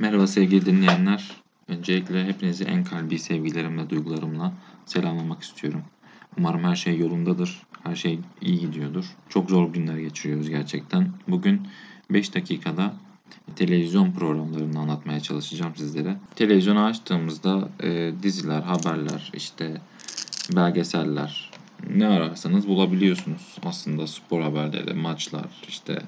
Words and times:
Merhaba 0.00 0.26
sevgili 0.26 0.66
dinleyenler. 0.66 1.30
Öncelikle 1.68 2.24
hepinizi 2.24 2.64
en 2.64 2.84
kalbi 2.84 3.18
sevgilerimle, 3.18 3.90
duygularımla 3.90 4.52
selamlamak 4.86 5.42
istiyorum. 5.42 5.82
Umarım 6.38 6.64
her 6.64 6.76
şey 6.76 6.98
yolundadır. 6.98 7.62
Her 7.84 7.96
şey 7.96 8.18
iyi 8.40 8.60
gidiyordur. 8.60 9.04
Çok 9.28 9.50
zor 9.50 9.72
günler 9.72 9.98
geçiriyoruz 9.98 10.48
gerçekten. 10.50 11.08
Bugün 11.28 11.68
5 12.10 12.34
dakikada 12.34 12.94
televizyon 13.56 14.12
programlarını 14.12 14.78
anlatmaya 14.78 15.20
çalışacağım 15.20 15.76
sizlere. 15.76 16.16
Televizyonu 16.36 16.84
açtığımızda 16.84 17.68
e, 17.82 18.12
diziler, 18.22 18.62
haberler, 18.62 19.30
işte 19.34 19.80
belgeseller, 20.56 21.50
ne 21.90 22.06
ararsanız 22.06 22.68
bulabiliyorsunuz. 22.68 23.56
Aslında 23.64 24.06
spor 24.06 24.42
haberleri, 24.42 24.94
maçlar, 24.94 25.62
işte 25.68 26.02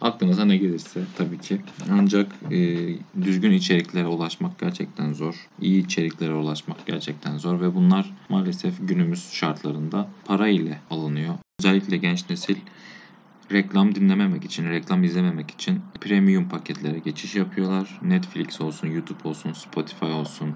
Aklınıza 0.00 0.44
ne 0.44 0.56
gelirse 0.56 1.00
tabii 1.16 1.38
ki. 1.38 1.60
Ancak 1.90 2.26
e, 2.50 2.88
düzgün 3.22 3.52
içeriklere 3.52 4.06
ulaşmak 4.06 4.58
gerçekten 4.58 5.12
zor. 5.12 5.34
İyi 5.60 5.84
içeriklere 5.84 6.34
ulaşmak 6.34 6.86
gerçekten 6.86 7.38
zor 7.38 7.60
ve 7.60 7.74
bunlar 7.74 8.10
maalesef 8.28 8.88
günümüz 8.88 9.30
şartlarında 9.32 10.08
para 10.24 10.48
ile 10.48 10.80
alınıyor. 10.90 11.34
Özellikle 11.60 11.96
genç 11.96 12.30
nesil 12.30 12.56
reklam 13.52 13.94
dinlememek 13.94 14.44
için, 14.44 14.70
reklam 14.70 15.04
izlememek 15.04 15.50
için 15.50 15.80
premium 16.00 16.48
paketlere 16.48 16.98
geçiş 16.98 17.34
yapıyorlar. 17.34 17.98
Netflix 18.02 18.60
olsun, 18.60 18.88
YouTube 18.88 19.28
olsun, 19.28 19.52
Spotify 19.52 20.04
olsun, 20.04 20.54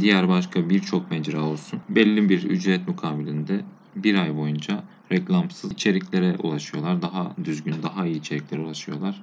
diğer 0.00 0.28
başka 0.28 0.70
birçok 0.70 1.10
mecra 1.10 1.42
olsun. 1.42 1.80
Belli 1.88 2.28
bir 2.28 2.42
ücret 2.42 2.88
mukabilinde 2.88 3.60
bir 3.96 4.14
ay 4.14 4.36
boyunca 4.36 4.82
reklamsız 5.12 5.72
içeriklere 5.72 6.36
ulaşıyorlar. 6.42 7.02
Daha 7.02 7.32
düzgün, 7.44 7.74
daha 7.82 8.06
iyi 8.06 8.16
içeriklere 8.16 8.60
ulaşıyorlar. 8.60 9.22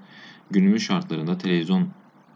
Günümüz 0.52 0.84
şartlarında 0.84 1.38
televizyon 1.38 1.88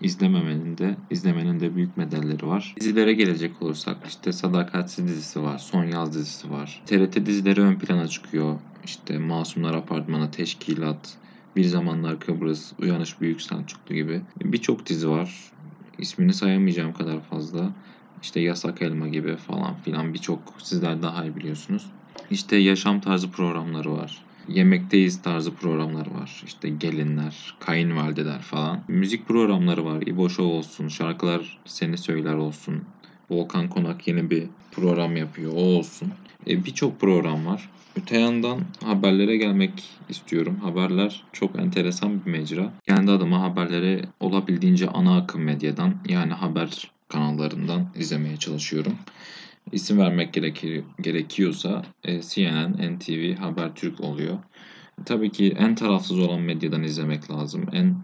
izlememenin 0.02 0.78
de 0.78 0.96
izlemenin 1.10 1.60
de 1.60 1.76
büyük 1.76 1.98
bedelleri 1.98 2.48
var. 2.48 2.76
Dizilere 2.80 3.14
gelecek 3.14 3.62
olursak 3.62 3.98
işte 4.08 4.32
Sadakatsiz 4.32 5.08
dizisi 5.08 5.42
var, 5.42 5.58
Son 5.58 5.84
Yaz 5.84 6.14
dizisi 6.14 6.52
var. 6.52 6.82
TRT 6.86 7.26
dizileri 7.26 7.62
ön 7.62 7.80
plana 7.80 8.08
çıkıyor. 8.08 8.60
İşte 8.86 9.18
Masumlar 9.18 9.74
Apartmanı, 9.74 10.32
Teşkilat, 10.32 11.18
Bir 11.56 11.64
Zamanlar 11.64 12.20
Kıbrıs, 12.20 12.74
Uyanış 12.82 13.22
Büyük 13.22 13.42
Selçuklu 13.42 13.96
gibi 13.96 14.22
birçok 14.44 14.86
dizi 14.86 15.10
var. 15.10 15.52
İsmini 15.98 16.34
sayamayacağım 16.34 16.94
kadar 16.94 17.22
fazla. 17.22 17.70
İşte 18.22 18.40
Yasak 18.40 18.82
Elma 18.82 19.08
gibi 19.08 19.36
falan 19.36 19.76
filan 19.76 20.14
birçok 20.14 20.40
sizler 20.58 21.02
daha 21.02 21.26
iyi 21.26 21.36
biliyorsunuz. 21.36 21.92
İşte 22.32 22.56
yaşam 22.56 23.02
tarzı 23.02 23.32
programları 23.32 23.94
var. 23.94 24.22
Yemekteyiz 24.48 25.22
tarzı 25.22 25.56
programlar 25.56 26.08
var. 26.12 26.44
İşte 26.46 26.70
gelinler, 26.70 27.56
kayınvalideler 27.60 28.42
falan. 28.42 28.84
Müzik 28.88 29.28
programları 29.28 29.86
var. 29.86 30.02
İbo 30.02 30.44
olsun, 30.44 30.88
şarkılar 30.88 31.60
seni 31.66 31.98
söyler 31.98 32.34
olsun. 32.34 32.84
Volkan 33.30 33.68
Konak 33.68 34.08
yeni 34.08 34.30
bir 34.30 34.44
program 34.72 35.18
yapıyor. 35.18 35.52
O 35.56 35.60
olsun. 35.60 36.12
E, 36.48 36.66
Birçok 36.66 37.00
program 37.00 37.46
var. 37.46 37.70
Öte 37.98 38.20
yandan 38.20 38.60
haberlere 38.86 39.38
gelmek 39.38 39.84
istiyorum. 40.10 40.60
Haberler 40.64 41.24
çok 41.34 41.60
enteresan 41.60 42.26
bir 42.26 42.32
mecra. 42.32 42.72
Kendi 42.88 43.12
adıma 43.12 43.42
haberleri 43.42 44.06
olabildiğince 44.20 44.90
ana 44.90 45.18
akım 45.18 45.42
medyadan 45.42 45.96
yani 46.10 46.34
haber 46.34 46.92
kanallarından 47.10 47.90
izlemeye 47.96 48.38
çalışıyorum. 48.38 48.94
İsim 49.72 49.98
vermek 49.98 50.34
gerekir, 50.34 50.84
gerekiyorsa 51.02 51.82
e, 52.04 52.22
CNN, 52.22 52.96
NTV, 52.96 53.36
Habertürk 53.36 54.02
oluyor. 54.02 54.38
Tabii 55.06 55.32
ki 55.32 55.56
en 55.58 55.76
tarafsız 55.76 56.20
olan 56.20 56.42
medyadan 56.42 56.84
izlemek 56.84 57.32
lazım. 57.32 57.66
En 57.74 57.96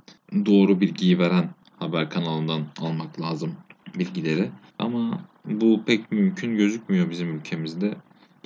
doğru 0.46 0.82
bilgiyi 0.82 1.20
veren 1.20 1.50
haber 1.80 2.10
kanalından 2.10 2.66
almak 2.80 3.22
lazım 3.22 3.56
bilgileri. 4.00 4.50
Ama 4.80 5.22
bu 5.46 5.84
pek 5.86 6.12
mümkün 6.12 6.58
gözükmüyor 6.58 7.10
bizim 7.10 7.36
ülkemizde. 7.36 7.96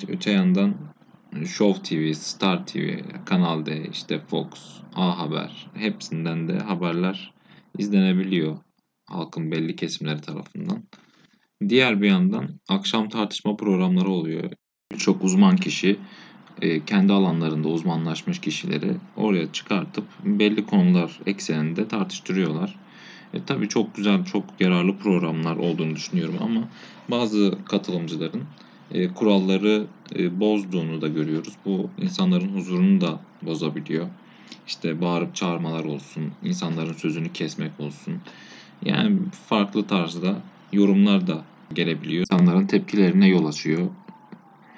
Öte 0.07 0.31
yandan 0.31 0.75
Show 1.45 1.83
TV, 1.83 2.13
Star 2.13 2.65
TV, 2.65 2.99
Kanal 3.25 3.65
D, 3.65 3.87
işte 3.91 4.19
Fox, 4.19 4.47
A 4.95 5.19
Haber 5.19 5.71
hepsinden 5.73 6.47
de 6.47 6.59
haberler 6.59 7.33
izlenebiliyor 7.77 8.57
halkın 9.09 9.51
belli 9.51 9.75
kesimleri 9.75 10.21
tarafından. 10.21 10.83
Diğer 11.69 12.01
bir 12.01 12.07
yandan 12.07 12.49
akşam 12.69 13.09
tartışma 13.09 13.55
programları 13.55 14.09
oluyor. 14.09 14.51
Birçok 14.91 15.23
uzman 15.23 15.55
kişi 15.55 15.99
e, 16.61 16.85
kendi 16.85 17.13
alanlarında 17.13 17.67
uzmanlaşmış 17.67 18.39
kişileri 18.39 18.95
oraya 19.15 19.51
çıkartıp 19.51 20.05
belli 20.23 20.65
konular 20.65 21.19
ekseninde 21.25 21.87
tartıştırıyorlar. 21.87 22.75
E, 23.33 23.43
tabii 23.43 23.69
çok 23.69 23.95
güzel, 23.95 24.25
çok 24.25 24.43
yararlı 24.59 24.97
programlar 24.97 25.55
olduğunu 25.55 25.95
düşünüyorum 25.95 26.37
ama 26.41 26.67
bazı 27.11 27.57
katılımcıların 27.65 28.43
e, 28.91 29.07
kuralları 29.07 29.87
e, 30.15 30.39
bozduğunu 30.39 31.01
da 31.01 31.07
görüyoruz. 31.07 31.53
Bu 31.65 31.89
insanların 32.01 32.55
huzurunu 32.55 33.01
da 33.01 33.19
bozabiliyor. 33.41 34.07
İşte 34.67 35.01
bağırıp 35.01 35.35
çağırmalar 35.35 35.83
olsun, 35.83 36.23
insanların 36.43 36.93
sözünü 36.93 37.33
kesmek 37.33 37.79
olsun. 37.79 38.13
Yani 38.85 39.19
farklı 39.47 39.87
tarzda 39.87 40.35
yorumlar 40.73 41.27
da 41.27 41.43
gelebiliyor. 41.73 42.25
İnsanların 42.31 42.67
tepkilerine 42.67 43.27
yol 43.27 43.45
açıyor 43.45 43.87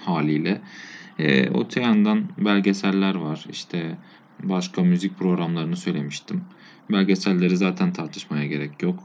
haliyle. 0.05 0.61
E, 1.19 1.49
öte 1.59 1.81
yandan 1.81 2.23
belgeseller 2.37 3.15
var. 3.15 3.45
İşte 3.51 3.97
başka 4.43 4.83
müzik 4.83 5.17
programlarını 5.17 5.77
söylemiştim. 5.77 6.41
Belgeselleri 6.91 7.57
zaten 7.57 7.93
tartışmaya 7.93 8.45
gerek 8.45 8.83
yok. 8.83 9.03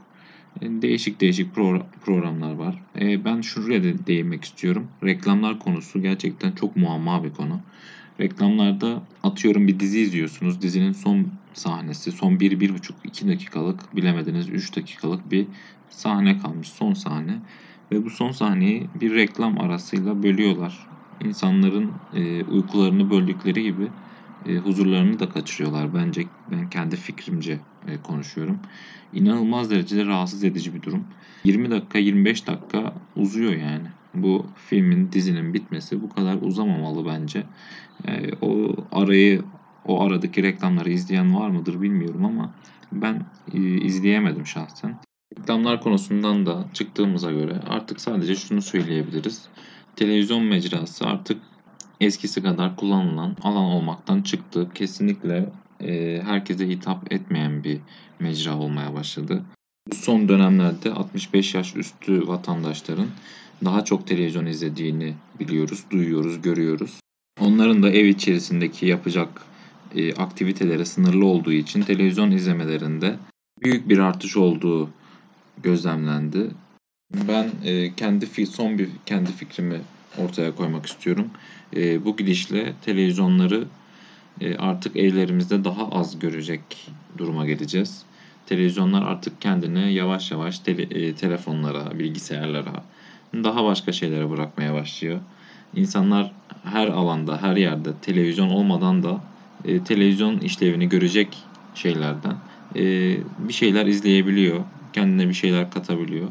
E, 0.61 0.65
değişik 0.81 1.21
değişik 1.21 1.55
pro- 1.55 1.83
programlar 2.05 2.53
var. 2.53 2.83
E, 2.99 3.25
ben 3.25 3.41
şuraya 3.41 3.83
da 3.83 4.07
değinmek 4.07 4.43
istiyorum. 4.43 4.87
Reklamlar 5.03 5.59
konusu 5.59 6.01
gerçekten 6.01 6.51
çok 6.51 6.75
muamma 6.75 7.23
bir 7.23 7.33
konu. 7.33 7.61
Reklamlarda 8.19 9.01
atıyorum 9.23 9.67
bir 9.67 9.79
dizi 9.79 9.99
izliyorsunuz. 9.99 10.61
Dizinin 10.61 10.91
son 10.91 11.27
sahnesi, 11.53 12.11
son 12.11 12.33
1-1,5-2 12.33 13.27
dakikalık, 13.27 13.95
bilemediniz 13.95 14.49
3 14.49 14.75
dakikalık 14.75 15.31
bir 15.31 15.47
sahne 15.89 16.37
kalmış. 16.37 16.67
Son 16.69 16.93
sahne. 16.93 17.41
Ve 17.91 18.05
bu 18.05 18.09
son 18.09 18.31
sahneyi 18.31 18.89
bir 18.95 19.15
reklam 19.15 19.61
arasıyla 19.61 20.23
bölüyorlar. 20.23 20.87
İnsanların 21.23 21.91
e, 22.13 22.43
uykularını 22.43 23.09
böldükleri 23.09 23.63
gibi 23.63 23.91
e, 24.45 24.57
huzurlarını 24.57 25.19
da 25.19 25.29
kaçırıyorlar. 25.29 25.93
Bence 25.93 26.27
ben 26.51 26.69
kendi 26.69 26.95
fikrimce 26.95 27.59
e, 27.87 28.01
konuşuyorum. 28.01 28.59
İnanılmaz 29.13 29.71
derecede 29.71 30.05
rahatsız 30.05 30.43
edici 30.43 30.73
bir 30.73 30.81
durum. 30.81 31.03
20 31.43 31.71
dakika 31.71 31.99
25 31.99 32.47
dakika 32.47 32.93
uzuyor 33.15 33.53
yani. 33.53 33.87
Bu 34.13 34.45
filmin 34.55 35.11
dizinin 35.11 35.53
bitmesi 35.53 36.01
bu 36.01 36.09
kadar 36.09 36.37
uzamamalı 36.41 37.05
bence. 37.05 37.43
E, 38.07 38.33
o 38.41 38.75
arayı 38.91 39.41
o 39.83 40.01
aradaki 40.01 40.43
reklamları 40.43 40.89
izleyen 40.89 41.35
var 41.35 41.49
mıdır 41.49 41.81
bilmiyorum 41.81 42.25
ama 42.25 42.55
ben 42.91 43.25
e, 43.53 43.59
izleyemedim 43.61 44.45
şahsen. 44.45 45.04
Reklamlar 45.39 45.81
konusundan 45.81 46.45
da 46.45 46.65
çıktığımıza 46.73 47.31
göre 47.31 47.59
artık 47.69 48.01
sadece 48.01 48.35
şunu 48.35 48.61
söyleyebiliriz. 48.61 49.47
Televizyon 49.95 50.43
mecrası 50.43 51.05
artık 51.05 51.41
eskisi 52.01 52.43
kadar 52.43 52.75
kullanılan 52.75 53.35
alan 53.41 53.63
olmaktan 53.63 54.21
çıktı. 54.21 54.67
Kesinlikle 54.73 55.49
e, 55.81 56.21
herkese 56.25 56.67
hitap 56.67 57.13
etmeyen 57.13 57.63
bir 57.63 57.79
mecra 58.19 58.57
olmaya 58.57 58.93
başladı. 58.93 59.43
Son 59.93 60.29
dönemlerde 60.29 60.93
65 60.93 61.55
yaş 61.55 61.75
üstü 61.75 62.27
vatandaşların 62.27 63.07
daha 63.65 63.83
çok 63.83 64.07
televizyon 64.07 64.45
izlediğini 64.45 65.13
biliyoruz, 65.39 65.83
duyuyoruz, 65.91 66.41
görüyoruz. 66.41 66.99
Onların 67.39 67.83
da 67.83 67.89
ev 67.89 68.05
içerisindeki 68.05 68.85
yapacak 68.85 69.41
e, 69.95 70.13
aktiviteleri 70.13 70.85
sınırlı 70.85 71.25
olduğu 71.25 71.53
için 71.53 71.81
televizyon 71.81 72.31
izlemelerinde 72.31 73.15
büyük 73.63 73.89
bir 73.89 73.97
artış 73.97 74.37
olduğu 74.37 74.89
gözlemlendi. 75.63 76.47
Ben 77.13 77.49
e, 77.63 77.95
kendi 77.95 78.45
son 78.45 78.77
bir 78.77 78.89
kendi 79.05 79.31
fikrimi 79.31 79.81
ortaya 80.17 80.55
koymak 80.55 80.85
istiyorum. 80.85 81.27
E, 81.75 82.05
bu 82.05 82.17
gidişle 82.17 82.73
televizyonları 82.81 83.65
e, 84.41 84.57
artık 84.57 84.95
evlerimizde 84.95 85.63
daha 85.63 85.89
az 85.89 86.19
görecek 86.19 86.61
duruma 87.17 87.45
geleceğiz. 87.45 88.03
Televizyonlar 88.45 89.01
artık 89.01 89.41
kendini 89.41 89.93
yavaş 89.93 90.31
yavaş 90.31 90.59
tele, 90.59 90.81
e, 90.81 91.15
telefonlara, 91.15 91.99
bilgisayarlara, 91.99 92.83
daha 93.33 93.65
başka 93.65 93.91
şeylere 93.91 94.29
bırakmaya 94.29 94.73
başlıyor. 94.73 95.19
İnsanlar 95.75 96.31
her 96.63 96.87
alanda, 96.87 97.41
her 97.41 97.55
yerde 97.55 97.89
televizyon 98.01 98.49
olmadan 98.49 99.03
da 99.03 99.21
e, 99.65 99.83
televizyon 99.83 100.39
işlevini 100.39 100.89
görecek 100.89 101.37
şeylerden 101.75 102.35
e, 102.75 102.81
bir 103.39 103.53
şeyler 103.53 103.85
izleyebiliyor 103.85 104.59
kendine 104.95 105.29
bir 105.29 105.33
şeyler 105.33 105.71
katabiliyor. 105.71 106.27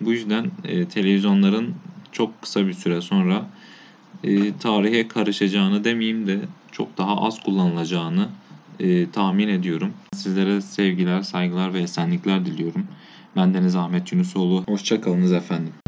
Bu 0.00 0.12
yüzden 0.12 0.50
e, 0.64 0.84
televizyonların 0.88 1.74
çok 2.12 2.42
kısa 2.42 2.66
bir 2.66 2.72
süre 2.72 3.00
sonra 3.00 3.46
e, 4.24 4.56
tarihe 4.56 5.08
karışacağını 5.08 5.84
demeyeyim 5.84 6.26
de 6.26 6.38
çok 6.72 6.98
daha 6.98 7.16
az 7.16 7.42
kullanılacağını 7.42 8.28
e, 8.80 9.10
tahmin 9.10 9.48
ediyorum. 9.48 9.92
Sizlere 10.14 10.60
sevgiler, 10.60 11.22
saygılar 11.22 11.74
ve 11.74 11.80
esenlikler 11.80 12.46
diliyorum. 12.46 12.86
Bendeniz 13.36 13.76
Ahmet 13.76 14.12
Yunusoğlu. 14.12 14.64
Hoşçakalınız 14.68 15.32
efendim. 15.32 15.81